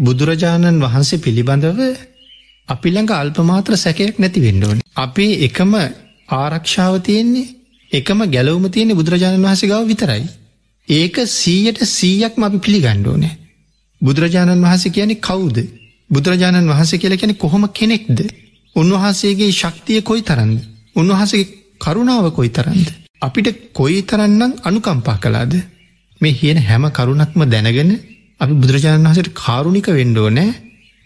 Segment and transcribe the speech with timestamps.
[0.00, 1.80] බුදුරජාණන් වහන්සේ පිළිබඳව
[2.68, 4.84] අපි ළඟ අල්පමාත්‍ර සැකයක් නැති වෙන්න ඕනේ.
[4.96, 5.72] අපේ එකම
[6.34, 7.48] ආරක්ෂාව තියෙන්නේ
[7.92, 10.24] එකම ගැලවුම තියෙන්නේ බුදුරජාණන් වහන්සේ ගාව විතරයි.
[10.88, 13.34] ඒක සීයට සීයක්ම අපි පිළිගන්න ඕනේ.
[14.00, 15.56] බුදුරජාණන් වහන්සේ කියන්නේ කවුද?
[16.10, 18.18] බුදුරජාණන් වහන්සේ කියලා කියන්නේ කොහොම කෙනෙක්ද?
[18.76, 20.58] උන්වහන්සේගේ ශක්තිය කොයි තරම්ද?
[20.96, 21.48] උන්වහන්සේගේ
[21.80, 22.88] කරුණාව කොයි තරම්ද?
[23.22, 25.52] අපිට කොයි තරම්නම් අනුකම්පා කළාද?
[26.20, 27.92] මේ කියන හැම කරුණක්ම දැනගෙන
[28.40, 30.50] අපි බුදුරජාණන් වහන්සේට කාරුණික වෙන්න ඕනේ.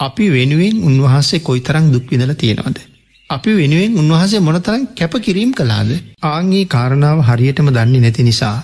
[0.01, 2.79] අපි වෙනුවෙන් උන්වහන්සේ කොයිතරම් දුක් විඳලා තියෙනවද?
[3.31, 5.91] අපි වෙනුවෙන් උන්වහන්සේ මොනතරම් කැප කිරීම කළාද?
[6.25, 8.57] ආන්ගේ කාරණාව හරියටම දන්නේ නැති නිසා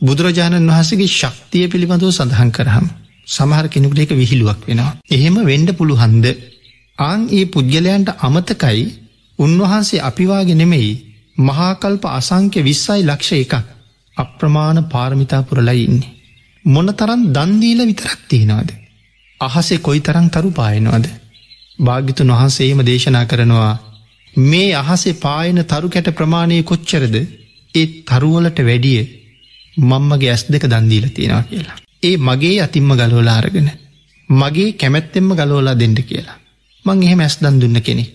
[0.00, 2.86] බුදුරජාණන් වහන්සේගේ ශක්තිය පිළිබඳව සඳහන් කරාම
[3.28, 4.96] සමහර කෙනෙකුට ඒක විහිළුවක් වෙනවා.
[5.10, 6.26] එහෙම වෙන්න පුළුවන්ද?
[6.98, 8.82] ආන් ඒ පුද්ගලයන්ට අමතකයි
[9.38, 10.92] උන්වහන්සේ අපිවාගේ නෙමෙයි
[11.38, 13.54] මහාකල්ප අසංක්‍ය 20යි ලක්ෂ එකක්
[14.16, 15.80] අප්‍රමාණ පාරමිතා පුරලා
[16.64, 16.72] ඉන්නේ.
[16.72, 18.70] මොනතරම් දන් දීලා විතරක් තියනවද?
[19.40, 21.06] අහසේ කොයිතරම් තරු පායනවද?
[21.78, 23.78] භාග්‍යතුන් වහන්සේම දේශනා කරනවා
[24.36, 27.14] මේ අහසේ පායන තරු කැට ප්‍රමාණය කොච්චරද?
[27.74, 29.02] ඒ තරුවලට වැඩිය
[29.76, 31.76] මම්මගේ ඇස් දෙක දන් දීලා තියෙනවා කියලා.
[32.02, 33.70] ඒ මගේ අතිම්ම ගලවලා අරගෙන
[34.30, 36.38] මගේ කැමැත්තෙන්ම ගලවලා දෙන්න කියලා.
[36.84, 38.10] මං එහෙම ඇස් දන් දුන්න කෙනෙක්.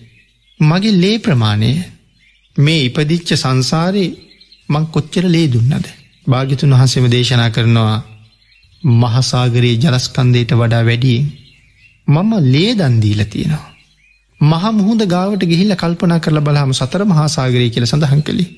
[0.60, 1.84] මගේ ලේ ප්‍රමාණය
[2.56, 4.16] මේ ඉපදිච්ච සංසාරේ
[4.68, 5.86] මං කොච්චර ලේ දුන්නද.
[6.26, 8.19] භාගිතුන් වහන්සේම දේශනා කරනවා
[8.82, 11.26] මහසාගරයේ ජලස්කන්දයට වඩා වැඩියෙන්
[12.06, 13.66] මම ලේ දන්දීල තියෙනවා.
[14.40, 18.48] මහ මුහුද ගාවට ගිහිල්ල කල්පනා කරල බලහම සතර මහාසාගරය කියල සඳහන් කළේ.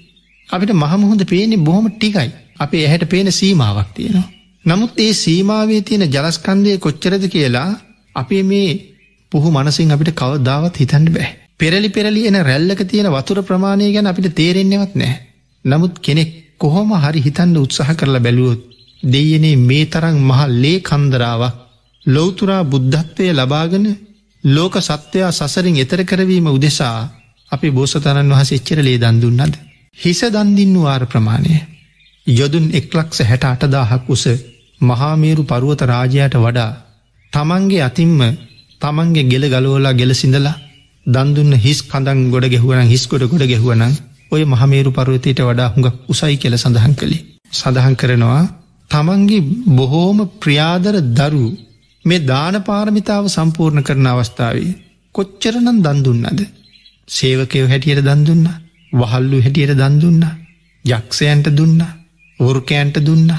[0.49, 4.29] අපිට මහමුහුද පේනෙ බොහොම ටිකයි අපේ ඇහැට පේන සීමාවක් තියෙනවා.
[4.65, 7.71] නමුත් ඒ සීමාවේ තියෙන ජලස්කන්දය කොච්චරද කියලා
[8.17, 8.71] අපේ මේ
[9.33, 11.29] පුහු මනසින් අපිට කවදාවත් හිතන්න බෑ.
[11.59, 15.15] පෙරලි පෙරලි එන රැල්ලක තියෙන වතුර ප්‍රමාණය ගැන අපිට තේරෙන්නෙවත් නෑ.
[15.65, 18.63] නමුත් කෙනෙක් කොහොම හරි හිතන්න උත්සාහ කරලා බැලුවොත්
[19.03, 21.59] දෙයනේ මේ තරං මහල් ලේ කන්දරාවක්
[22.07, 23.87] ලොවතුරා බුද්ධත්වය ලබාගෙන
[24.45, 27.11] ලෝක සත්‍යයා සසරින් එතර කරවීම උදෙසා
[27.53, 29.55] අපි බෝසතණන් වහස එච්චර ලේ දන්දුන්නද.
[29.97, 31.55] හිස දන්දින්නු වාර ප්‍රමාණය.
[32.27, 34.25] යොදුන් එක්ලක්ෂ හැට අටදාහක් උස
[34.81, 36.71] මහාමේරු පරුවත රාජයට වඩා
[37.33, 38.21] තමන්ගේ අතින්ම
[38.81, 40.61] තමන්ගේ ගෙල ගලෝලා ගෙල සිඳලා
[41.07, 43.95] දන්දුන්න හිස් කඳන් ගොඩ ගැහුවන හිස්කොට ගොඩ ගැහුවනන්
[44.33, 47.23] ඔය මහමේරු පරුවතයට වඩා හුඟක් උසයි කෙල සඳහන් කළේ.
[47.53, 48.43] සඳහන් කරනවා
[48.93, 49.43] තමන්ගේ
[49.77, 51.45] බොහෝම ප්‍රියාදර දරු
[52.05, 54.73] මේ දාන පාරමිතාව සම්පූර්ණ කරන අවස්ථාවේ
[55.15, 56.41] කොච්චරනම් දන්දුන්නද.
[57.09, 58.47] සේවකයෝ හැටියට දන්දුන්න
[58.93, 60.23] වහල්ලු හැටියට දන්දුන්න
[60.85, 61.81] යක්ෂයන්ට දුන්න
[62.41, 63.31] වෘකයන්ට දුන්න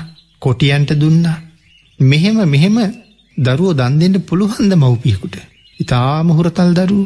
[0.41, 1.25] කොටියන්ට දුන්න
[1.99, 2.77] මෙහෙම මෙහෙම
[3.37, 5.35] දරුවෝ දන් දෙන්න පුළුවන්ද මව්පියකුට.
[5.79, 7.03] ඉතාම හුරතල් දරුව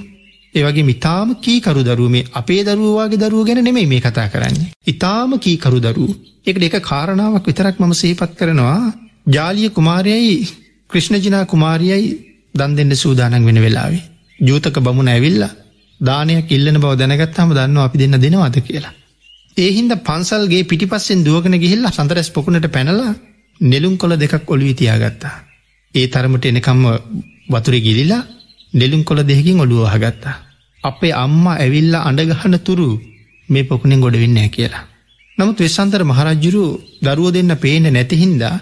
[0.54, 4.72] ඒවගේ මිතාම කීකරු දරුව මේ අපේ දරුවවාගේ දරුව ගැන නෙමෙයි මේ කතා කරන්නේ.
[4.86, 6.12] ඉතාම කීකරු දරුව
[6.46, 8.80] එකට එක කාරණාවක් විතරක් මම සේපත් කරනවා
[9.28, 10.36] ජාලිය කුමාරයයි
[10.90, 12.10] ක්‍රිෂ්ණජනා කුමාරියයි
[12.56, 14.04] දන් දෙන්න සූදානන් වෙන වෙලාවේ.
[14.40, 15.52] ජූතක බමුණ ඇවිල්ලා
[16.00, 18.94] දානයක් ඉල්ලන බව දැනගත්තාම දන්න අපි දෙන්න දෙනවාද කියලා.
[19.58, 23.14] ඒහින්ද පන්සල්ගේ පිටිපස්සෙන් දුවගෙන ගිහිල්ලා සඳරැස් පොකුණට පැනලා
[23.62, 25.36] නෙලුම් කොළ දෙකක් ඔළුව තියාගත්තා.
[25.94, 26.84] ඒ තරමට එනකම්ම
[27.50, 28.24] වතුරේ ගිලිලා
[28.74, 30.36] නෙලුම් කොළ දෙහකින් ඔළුව වහගත්තා.
[30.84, 32.88] අපේ අම්මා ඇවිල්ලා අඩගහන තුරු
[33.50, 34.84] මේ පොකුණෙන් ගොඩ වෙන්නෑ කියලා.
[35.38, 36.64] නමුත් වෙස්සන්තර මහරජ්ජුරු
[37.02, 38.56] දරුව දෙන්න පේන නැතිහින්දා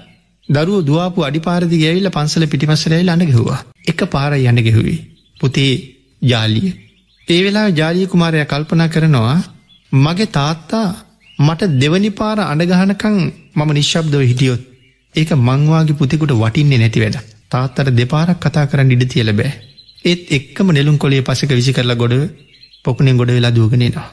[0.50, 3.60] දරුව දවාපු අඩිපාරදි ගැවිල්ල පන්සල පිටිපස්සරැයිල් අඩගෙහවා.
[3.88, 5.00] එක පාර යන්න ගෙහුවේ.
[5.40, 5.74] පුතේ
[6.22, 6.70] ජාලිය.
[7.28, 9.38] ඒ වෙලා ජාලිය කුමාරය කල්පනා කරනවා
[9.92, 10.88] මගේ තාත්තා
[11.40, 13.16] මට දෙවනි පාර අඩගහනකං
[13.56, 14.62] මම නිශ්ශබ්දව හිටියොත්
[15.16, 17.18] ඒක මංවාගේ පුතිකුට වටින්නේ නැති වැඩ.
[17.52, 19.54] තාත්තට දෙපාරක් කතා කරන්න ඉඩ තියල බෑ.
[20.06, 22.14] ඒත් එක්කම නෙලුම් කොලේ පසක විසි කරලා ගොඩ
[22.86, 24.08] පොකුණෙන් ගොඩ වෙලා දුවගෙනනවා.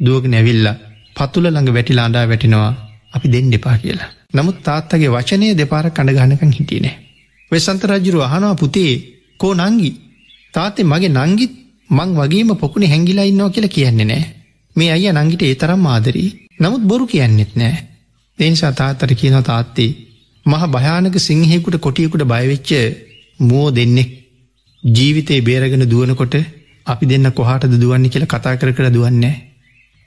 [0.00, 0.68] දුවග නැවිල්ල
[1.16, 2.70] පතුල ළඟ වැටිලා අඩා වැටිනවා
[3.12, 4.10] අපි දෙන්න එපා කියලා.
[4.34, 6.94] නමුත් තාත්තගේ වචනය දෙපාර කණගහනකං හිටියනේ.
[7.52, 8.92] වෙසන්ත රජ්ජුරු අහනවා පුතේ
[9.40, 9.90] කෝ නංගි
[10.54, 11.52] තාත්තේ මගේ නංගිත්
[11.90, 14.24] මං වගේම පොකුණ හැංගිලා ඉන්නවා කියලා කියන්නේ නෑ.
[14.76, 17.74] මේ අය නංගිට ඒ තරම් ආදරී නමුත් බොරු කියන්නෙත් නෑ.
[18.38, 19.90] එනිසා තාත්තට කියන තාත්තේ
[20.46, 22.70] මහ භයානක සිංහෙකුට කොටියකුට බයවෙච්ච
[23.40, 24.10] මෝ දෙන්නෙක්
[24.84, 26.34] ජීවිතේ බේරගෙන දුවනකොට
[26.86, 29.34] අපි දෙන්න කොහටද දුවන්නේ කියලා කතා කර කර දුවන්නේ.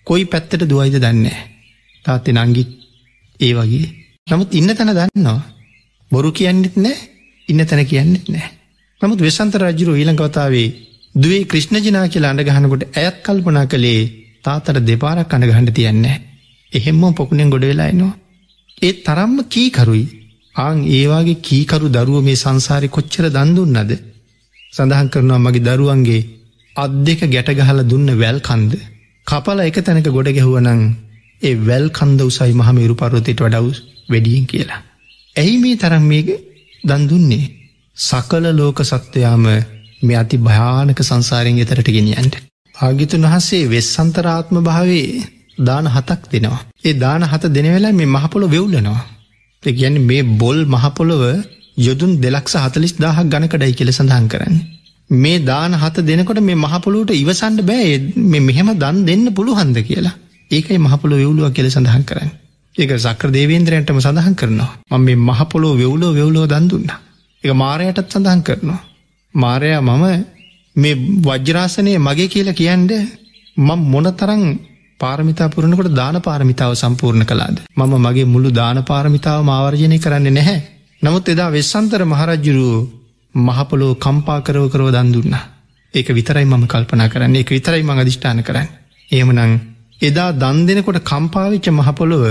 [0.08, 1.38] කොයි පැත්තට දුවයිද දන්නේ.
[2.06, 2.70] තාත්තෙ නංගිත්
[3.40, 3.88] ඒ වගේ
[4.28, 5.42] නමුත් ඉන්න තැන දන්නවා.
[6.12, 6.98] බොරු කියන්නෙත් නෑ
[7.50, 8.50] ඉන්න තැන කියන්නෙත් නෑ.
[9.02, 10.68] නමුත් වෙසන්ත රජුරු ඊළඟවතාවේ
[11.16, 14.02] දුවේ ක්‍රිෂ්ණජනා කියලා අඩගහනකොට ඇත් කල්පනා කළේ
[14.44, 16.22] තාතර දෙපාරක් අඩගහන්ඩ තියන්නේ.
[16.72, 18.16] එහෙම්ම පොකුණෙන් ගොඩ වෙලායිනවා.
[18.78, 20.06] ඒත් තරම්ම කීකරුයි
[20.56, 23.92] ආං ඒවාගේ කීකරු දරුව මේ සංසාරි කොච්චර දන්දුන්නද
[24.74, 26.22] සඳහන් කරනවා මගේ දරුවන්ගේ
[26.76, 28.74] අත් දෙක ගැටගහල දුන්න වැල් කන්ද
[29.28, 30.82] කපල එක තැනක ගොඩ ගැහුවනං
[31.42, 33.80] ඒ වැල් කන්ද උසයි මහමේරු පරවතයට වඩවස්
[34.10, 34.82] වැඩියෙන් කියලා.
[35.36, 36.30] ඇයි මේ තරම් මේක
[36.84, 37.46] දන්දුන්නේ
[37.98, 39.46] සකල ලෝක සත්වයාම
[40.02, 42.36] මේ අති භයානක සංසාරයෙන් එතරට ගෙනියන්ට.
[42.76, 45.08] ආගිතුන් වහන්සේ වෙස්සන්තරාත්ම භාවේ
[45.60, 46.60] දාන හතක් දෙනවා.
[46.84, 49.02] ඒ දාන හත දෙනවෙලා මේ මහපොළො වෙව්ලනවා.
[49.64, 51.24] ගැන මේ බොල් මහපොළොව
[51.78, 54.56] යොදුන් දෙලක්ෂ හතලිස් දාහක් ගණකඩයි කියල සඳහන් කරන්න.
[55.10, 57.92] මේ දාන හත දෙනකොට මේ මහපොලුට ඉවසන්ඩ බෑ
[58.26, 60.16] මේ මෙහෙම දන් දෙන්න පුළුහන්ද කියලා
[60.52, 62.32] ඒකයි මහපොළො වෙවුලුව කියල සඳහන් කරන්න.
[62.76, 66.90] ඒක සක්‍ර දේවේන්ද්‍රයන්ටම සඳහන් කරනවා ම මේ මහපොලෝ වෙවුලෝ වෙවුලෝ දන්දුන්න.
[67.44, 68.80] එක මාරයටත් සඳහන් කරනවා.
[69.34, 70.06] මාරයා මම
[70.76, 70.96] මේ
[71.26, 72.92] වජ්‍රාසනය මගේ කියලා කියන්ඩ
[73.58, 74.44] මං මොන තරං
[75.00, 77.58] පාරමිතා පුරණකොට දාන පාරමිතාව සම්පූර්ණ කලාද.
[77.78, 80.60] මම මගේ මුළු දාන පාරමිතාව මාවර්ජනය කරන්න නැහැ.
[81.02, 82.82] නමුත් එදා වෙස්සන්තර මහරජ්ජුරුවෝ
[83.36, 85.36] මහපොලෝ කම්පා කරව කරව දන් දුන්න.
[85.94, 88.70] ඒක විතරයි මම කල්පනා කරන්නේ එක විතරයි මං අධිෂ්ඨාන කරන්න.
[89.10, 89.54] ඒමනං
[90.02, 92.24] එදා දන් දෙනකොට කම්පාවිච්ච මහපොළොව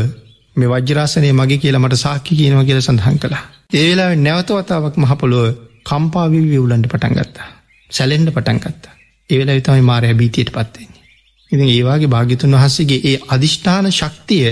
[0.57, 3.45] මේ වජ්‍රාසනය මගේ කියලා මට සාක්කි කියනව කියල සඳහන් කළා.
[3.73, 5.47] ඒවෙලා නැවතවතාවක් මහපොළොව
[5.85, 7.49] කම්පාවි වියවුලන්ට පටන් ගත්තා.
[7.91, 8.95] සැලෙන්ඩ පටන් ගත්තා.
[9.31, 11.05] ඒවෙලා විතමයි මාරය බීතියට පත්වෙන්නේ.
[11.51, 14.51] ඉතින් ඒවාගේ භාගිතුන් වහන්සේගේ ඒ අධිෂ්ඨාන ශක්තිය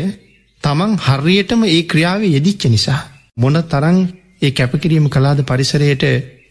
[0.65, 3.01] තමන් හරියටම ඒ ක්‍රියාව යෙදිච්ච නිසා.
[3.37, 3.97] මොන තරං
[4.43, 6.03] ඒ කැපකිරීම කලාද පරිසරයට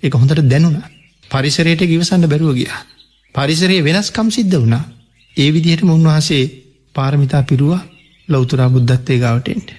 [0.03, 0.81] එක හොඳට දැනුණ
[1.31, 2.67] පරිසරයට ගිවසන්න බැරුව ගිය.
[3.35, 4.83] පරිසරයේ වෙනස්කම් සිද්ධ වුණා
[5.37, 6.51] ඒ විදිහට උන්වහසේ
[6.95, 7.87] පාරමිතා පිරුවා
[8.29, 9.69] ලෞතුරා බුද්ධත්තේ ගාවටෙන්ට.